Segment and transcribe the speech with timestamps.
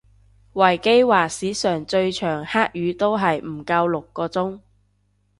[0.55, 4.59] 維基話史上最長黑雨都係唔夠六個鐘